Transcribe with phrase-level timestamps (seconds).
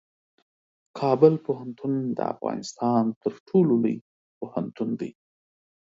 [0.99, 3.97] کابل پوهنتون د افغانستان تر ټولو لوی
[4.39, 5.11] پوهنتون دی.